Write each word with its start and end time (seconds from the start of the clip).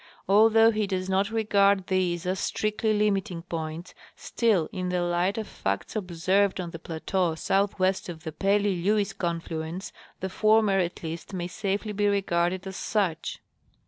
Although 0.27 0.71
he 0.71 0.87
does 0.87 1.09
not 1.11 1.29
regard 1.29 1.85
these 1.85 2.25
as 2.25 2.39
strictly 2.39 2.91
limiting 2.91 3.43
points, 3.43 3.93
still, 4.15 4.67
in 4.73 4.89
the 4.89 5.03
light 5.03 5.37
of 5.37 5.47
facts 5.47 5.95
observed 5.95 6.59
on 6.59 6.71
the 6.71 6.79
plateau 6.79 7.35
southwest 7.35 8.09
of 8.09 8.23
the 8.23 8.31
Pelly 8.31 8.83
LcAves 8.83 9.15
confluence, 9.15 9.93
the 10.19 10.27
former 10.29 10.79
at 10.79 11.03
least 11.03 11.35
may 11.35 11.45
safely 11.45 11.91
be 11.91 12.07
regarded 12.07 12.65
as 12.65 12.77
such. 12.77 13.41